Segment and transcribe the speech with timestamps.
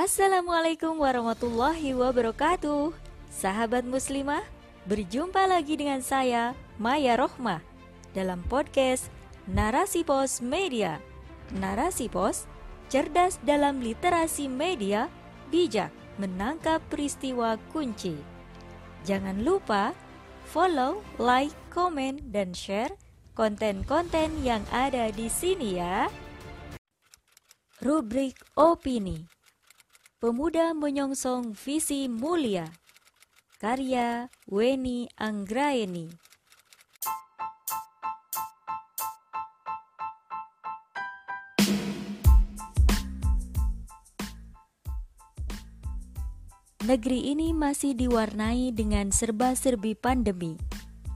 [0.00, 2.96] Assalamualaikum warahmatullahi wabarakatuh.
[3.28, 4.40] Sahabat muslimah,
[4.88, 7.60] berjumpa lagi dengan saya Maya Rohmah
[8.16, 9.12] Dalam podcast
[9.44, 11.04] Narasi Pos Media.
[11.52, 12.48] Narasi Pos,
[12.88, 15.12] cerdas dalam literasi media,
[15.52, 18.16] bijak menangkap peristiwa kunci.
[19.04, 19.92] Jangan lupa
[20.48, 22.96] follow, like, komen, dan share
[23.36, 26.08] konten-konten yang ada di sini ya.
[27.84, 29.39] Rubrik Opini
[30.20, 32.68] Pemuda menyongsong visi mulia
[33.56, 36.12] Karya Weni Anggraeni
[46.84, 50.60] Negeri ini masih diwarnai dengan serba-serbi pandemi.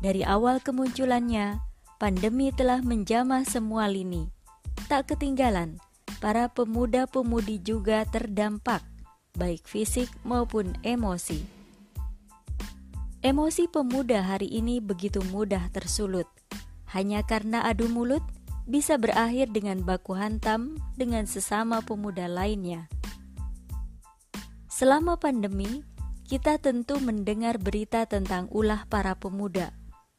[0.01, 1.61] Dari awal kemunculannya,
[2.01, 4.33] pandemi telah menjamah semua lini.
[4.89, 5.77] Tak ketinggalan,
[6.25, 8.94] para pemuda-pemudi juga terdampak,
[9.35, 11.43] baik fisik maupun emosi.
[13.19, 16.31] Emosi pemuda hari ini begitu mudah tersulut.
[16.95, 18.23] Hanya karena adu mulut,
[18.65, 22.87] bisa berakhir dengan baku hantam dengan sesama pemuda lainnya.
[24.71, 25.83] Selama pandemi,
[26.25, 29.75] kita tentu mendengar berita tentang ulah para pemuda.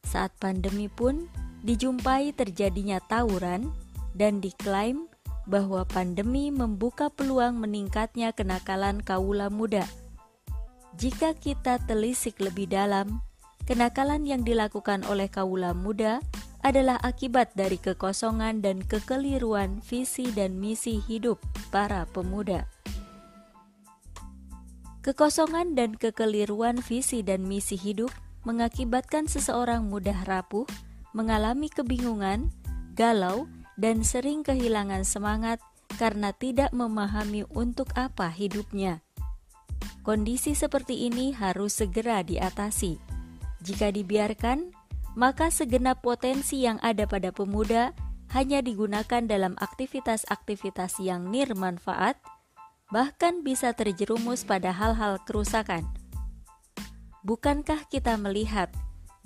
[0.06, 1.26] Saat pandemi pun
[1.66, 3.72] dijumpai terjadinya tawuran
[4.14, 5.05] dan diklaim
[5.46, 9.86] bahwa pandemi membuka peluang meningkatnya kenakalan kaula muda.
[10.98, 13.22] Jika kita telisik lebih dalam,
[13.64, 16.18] kenakalan yang dilakukan oleh kaula muda
[16.66, 21.38] adalah akibat dari kekosongan dan kekeliruan visi dan misi hidup
[21.70, 22.66] para pemuda.
[25.06, 28.10] Kekosongan dan kekeliruan visi dan misi hidup
[28.42, 30.66] mengakibatkan seseorang mudah rapuh,
[31.14, 32.50] mengalami kebingungan,
[32.98, 35.60] galau, dan sering kehilangan semangat
[36.00, 39.04] karena tidak memahami untuk apa hidupnya.
[40.02, 42.98] Kondisi seperti ini harus segera diatasi.
[43.62, 44.70] Jika dibiarkan,
[45.16, 47.96] maka segenap potensi yang ada pada pemuda
[48.34, 52.18] hanya digunakan dalam aktivitas-aktivitas yang nirmanfaat,
[52.90, 55.86] bahkan bisa terjerumus pada hal-hal kerusakan.
[57.26, 58.70] Bukankah kita melihat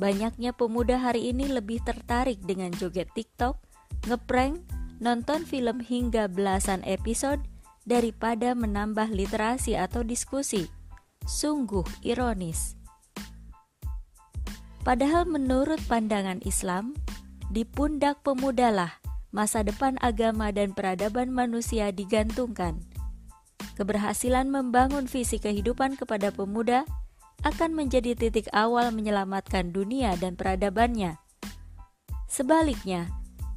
[0.00, 3.69] banyaknya pemuda hari ini lebih tertarik dengan joget TikTok
[4.06, 4.60] ngeprank,
[5.00, 7.44] nonton film hingga belasan episode
[7.88, 10.68] daripada menambah literasi atau diskusi.
[11.24, 12.76] Sungguh ironis.
[14.80, 16.96] Padahal menurut pandangan Islam,
[17.52, 22.82] di pundak pemudalah masa depan agama dan peradaban manusia digantungkan.
[23.76, 26.84] Keberhasilan membangun visi kehidupan kepada pemuda
[27.44, 31.16] akan menjadi titik awal menyelamatkan dunia dan peradabannya.
[32.28, 33.08] Sebaliknya,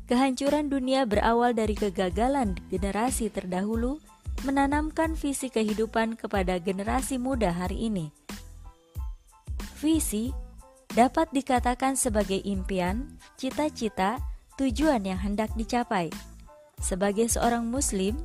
[0.03, 4.03] Kehancuran dunia berawal dari kegagalan generasi terdahulu
[4.43, 8.11] menanamkan visi kehidupan kepada generasi muda hari ini.
[9.79, 10.35] Visi
[10.91, 14.19] dapat dikatakan sebagai impian, cita-cita,
[14.59, 16.11] tujuan yang hendak dicapai.
[16.83, 18.19] Sebagai seorang Muslim,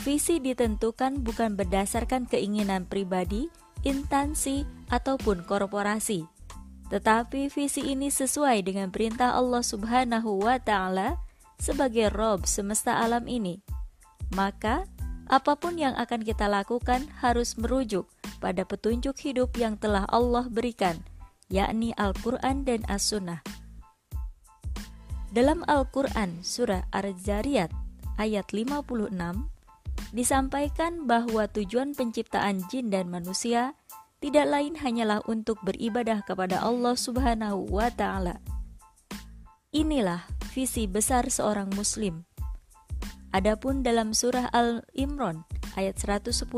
[0.00, 3.52] visi ditentukan bukan berdasarkan keinginan pribadi,
[3.84, 6.37] instansi, ataupun korporasi
[6.88, 11.20] tetapi visi ini sesuai dengan perintah Allah Subhanahu wa Ta'ala
[11.60, 13.60] sebagai Rob semesta alam ini.
[14.32, 14.88] Maka,
[15.28, 18.08] apa pun yang akan kita lakukan harus merujuk
[18.40, 20.96] pada petunjuk hidup yang telah Allah berikan,
[21.52, 23.44] yakni Al-Quran dan As-Sunnah.
[25.28, 27.68] Dalam Al-Quran Surah Ar-Zariyat
[28.16, 29.12] ayat 56,
[30.16, 33.76] disampaikan bahwa tujuan penciptaan jin dan manusia
[34.18, 38.42] tidak lain hanyalah untuk beribadah kepada Allah Subhanahu wa taala.
[39.70, 42.26] Inilah visi besar seorang muslim.
[43.30, 45.46] Adapun dalam surah Al-Imran
[45.78, 46.48] ayat 110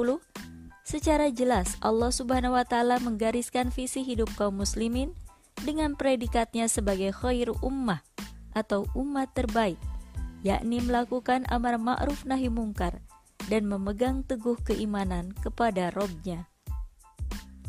[0.87, 5.13] secara jelas Allah Subhanahu wa taala menggariskan visi hidup kaum muslimin
[5.61, 8.01] dengan predikatnya sebagai khair ummah
[8.57, 9.79] atau umat terbaik,
[10.43, 13.05] yakni melakukan amar ma'ruf nahi mungkar
[13.47, 16.50] dan memegang teguh keimanan kepada Robnya.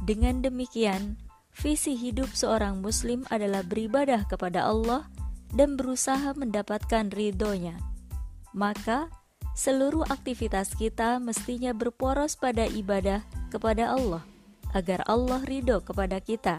[0.01, 1.21] Dengan demikian,
[1.53, 5.05] visi hidup seorang muslim adalah beribadah kepada Allah
[5.53, 7.77] dan berusaha mendapatkan ridhonya.
[8.57, 9.13] Maka,
[9.53, 13.21] seluruh aktivitas kita mestinya berporos pada ibadah
[13.53, 14.25] kepada Allah,
[14.73, 16.57] agar Allah ridho kepada kita,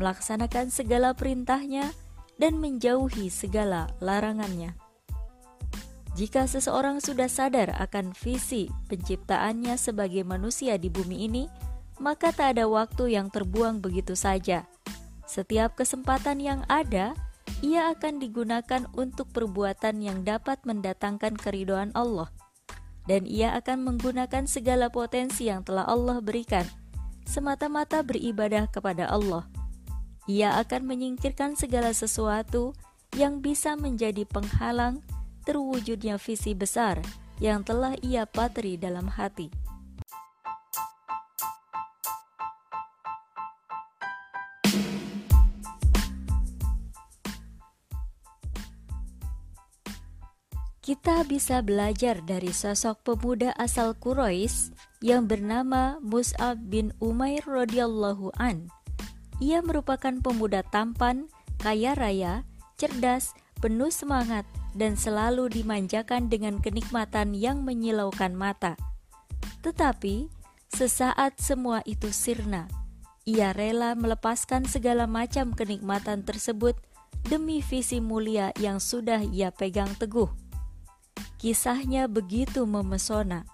[0.00, 1.92] melaksanakan segala perintahnya,
[2.40, 4.74] dan menjauhi segala larangannya.
[6.14, 11.44] Jika seseorang sudah sadar akan visi penciptaannya sebagai manusia di bumi ini,
[12.00, 14.66] maka tak ada waktu yang terbuang begitu saja.
[15.24, 17.16] Setiap kesempatan yang ada,
[17.64, 22.30] ia akan digunakan untuk perbuatan yang dapat mendatangkan keridoan Allah.
[23.04, 26.64] dan ia akan menggunakan segala potensi yang telah Allah berikan
[27.24, 29.48] semata-mata beribadah kepada Allah.
[30.24, 32.72] Ia akan menyingkirkan segala sesuatu
[33.16, 35.04] yang bisa menjadi penghalang
[35.44, 37.00] terwujudnya visi besar
[37.40, 39.52] yang telah ia patri dalam hati.
[50.84, 58.68] Kita bisa belajar dari sosok pemuda asal Quraisy yang bernama Mus'ab bin Umair radhiyallahu an.
[59.40, 61.32] Ia merupakan pemuda tampan,
[61.64, 62.44] kaya raya,
[62.76, 63.32] cerdas,
[63.64, 64.44] penuh semangat,
[64.76, 68.76] dan selalu dimanjakan dengan kenikmatan yang menyilaukan mata.
[69.64, 70.28] Tetapi,
[70.68, 72.68] sesaat semua itu sirna.
[73.24, 76.76] Ia rela melepaskan segala macam kenikmatan tersebut
[77.24, 80.43] demi visi mulia yang sudah ia pegang teguh.
[81.44, 83.44] Kisahnya begitu memesona.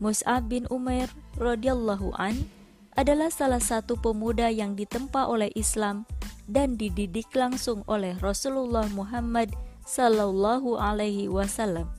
[0.00, 2.48] Mus'ab bin Umair radhiyallahu an
[2.96, 6.08] adalah salah satu pemuda yang ditempa oleh Islam
[6.48, 9.52] dan dididik langsung oleh Rasulullah Muhammad
[9.84, 11.92] sallallahu alaihi wasallam.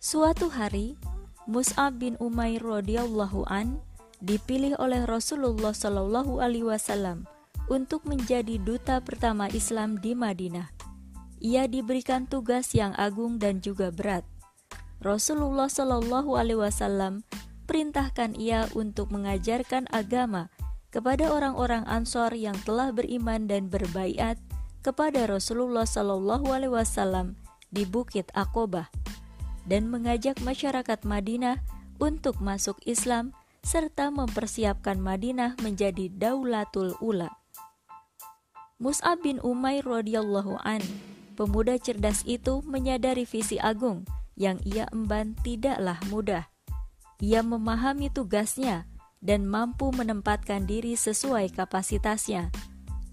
[0.00, 0.96] Suatu hari,
[1.44, 3.84] Mus'ab bin Umair radhiyallahu an
[4.24, 7.28] dipilih oleh Rasulullah sallallahu alaihi wasallam
[7.68, 10.77] untuk menjadi duta pertama Islam di Madinah
[11.38, 14.22] ia diberikan tugas yang agung dan juga berat.
[14.98, 17.22] Rasulullah Shallallahu Alaihi Wasallam
[17.70, 20.50] perintahkan ia untuk mengajarkan agama
[20.88, 24.40] kepada orang-orang Ansor yang telah beriman dan berbaiat
[24.82, 27.38] kepada Rasulullah Shallallahu Alaihi Wasallam
[27.68, 28.88] di Bukit Aqobah
[29.68, 31.60] dan mengajak masyarakat Madinah
[32.00, 37.28] untuk masuk Islam serta mempersiapkan Madinah menjadi Daulatul Ula.
[38.78, 40.80] Mus'ab bin Umair radhiyallahu an
[41.38, 44.02] Pemuda cerdas itu menyadari visi agung
[44.34, 46.50] yang ia emban tidaklah mudah.
[47.22, 48.90] Ia memahami tugasnya
[49.22, 52.50] dan mampu menempatkan diri sesuai kapasitasnya.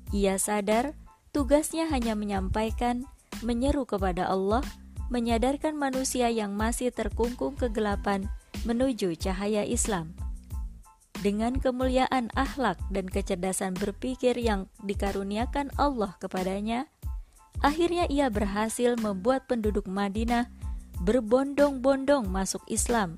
[0.10, 0.98] Ia sadar
[1.38, 3.06] tugasnya hanya menyampaikan,
[3.46, 4.66] menyeru kepada Allah,
[5.14, 8.26] menyadarkan manusia yang masih terkungkung kegelapan
[8.66, 10.18] menuju cahaya Islam.
[11.22, 16.90] Dengan kemuliaan akhlak dan kecerdasan berpikir yang dikaruniakan Allah kepadanya,
[17.66, 20.54] Akhirnya ia berhasil membuat penduduk Madinah
[21.02, 23.18] berbondong-bondong masuk Islam.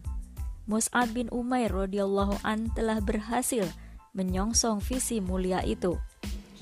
[0.72, 3.68] Mus'ab bin Umair radhiyallahu an telah berhasil
[4.16, 6.00] menyongsong visi mulia itu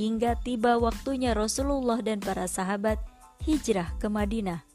[0.01, 2.97] hingga tiba waktunya Rasulullah dan para sahabat
[3.45, 4.65] hijrah ke Madinah.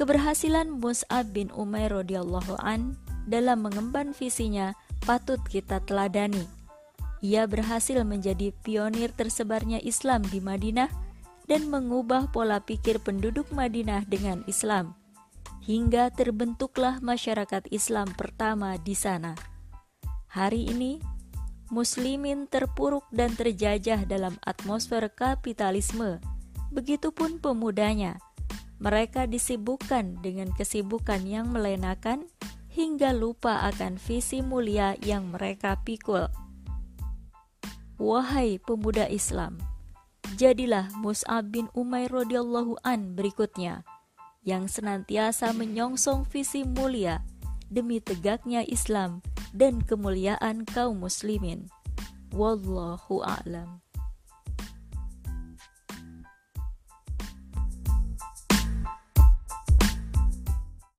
[0.00, 2.96] Keberhasilan Mus'ab bin Umair radhiyallahu an
[3.28, 4.72] dalam mengemban visinya
[5.04, 6.48] patut kita teladani.
[7.20, 11.11] Ia berhasil menjadi pionir tersebarnya Islam di Madinah
[11.46, 14.94] dan mengubah pola pikir penduduk Madinah dengan Islam,
[15.62, 19.34] hingga terbentuklah masyarakat Islam pertama di sana.
[20.32, 20.98] Hari ini,
[21.72, 26.20] Muslimin terpuruk dan terjajah dalam atmosfer kapitalisme.
[26.68, 28.20] Begitupun pemudanya,
[28.76, 32.28] mereka disibukkan dengan kesibukan yang melenakan
[32.72, 36.28] hingga lupa akan visi mulia yang mereka pikul.
[37.96, 39.71] Wahai pemuda Islam!
[40.32, 43.84] Jadilah Mus'ab bin Umair radhiyallahu an berikutnya
[44.48, 47.20] yang senantiasa menyongsong visi mulia
[47.68, 49.20] demi tegaknya Islam
[49.52, 51.68] dan kemuliaan kaum muslimin.
[52.32, 53.81] Wallahu a'lam.